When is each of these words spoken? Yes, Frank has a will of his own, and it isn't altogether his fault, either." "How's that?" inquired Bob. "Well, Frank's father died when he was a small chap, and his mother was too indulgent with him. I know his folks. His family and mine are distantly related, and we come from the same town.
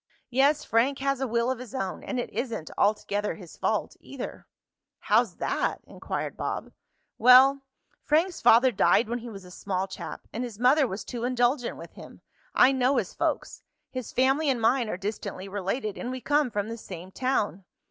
Yes, 0.31 0.63
Frank 0.63 0.97
has 0.97 1.21
a 1.21 1.27
will 1.27 1.51
of 1.51 1.59
his 1.59 1.75
own, 1.75 2.03
and 2.03 2.19
it 2.19 2.31
isn't 2.31 2.71
altogether 2.75 3.35
his 3.35 3.55
fault, 3.55 3.95
either." 3.99 4.47
"How's 4.97 5.35
that?" 5.35 5.81
inquired 5.85 6.35
Bob. 6.35 6.71
"Well, 7.19 7.61
Frank's 8.03 8.41
father 8.41 8.71
died 8.71 9.07
when 9.07 9.19
he 9.19 9.29
was 9.29 9.45
a 9.45 9.51
small 9.51 9.87
chap, 9.87 10.21
and 10.33 10.43
his 10.43 10.57
mother 10.57 10.87
was 10.87 11.03
too 11.03 11.23
indulgent 11.23 11.77
with 11.77 11.91
him. 11.93 12.21
I 12.55 12.71
know 12.71 12.97
his 12.97 13.13
folks. 13.13 13.61
His 13.91 14.11
family 14.11 14.49
and 14.49 14.59
mine 14.59 14.89
are 14.89 14.97
distantly 14.97 15.47
related, 15.47 15.99
and 15.99 16.09
we 16.09 16.19
come 16.19 16.49
from 16.49 16.67
the 16.67 16.77
same 16.77 17.11
town. 17.11 17.63